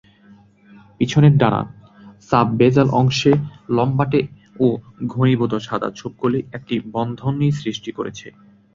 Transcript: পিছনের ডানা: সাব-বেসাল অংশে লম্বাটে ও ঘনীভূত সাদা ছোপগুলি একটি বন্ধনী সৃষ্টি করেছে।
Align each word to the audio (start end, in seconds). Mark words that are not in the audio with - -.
পিছনের 0.99 1.33
ডানা: 1.37 1.61
সাব-বেসাল 2.29 2.87
অংশে 2.93 3.31
লম্বাটে 3.69 4.21
ও 4.59 4.67
ঘনীভূত 5.07 5.53
সাদা 5.67 5.89
ছোপগুলি 5.95 6.39
একটি 6.53 6.75
বন্ধনী 6.93 7.47
সৃষ্টি 7.61 7.91
করেছে। 7.91 8.27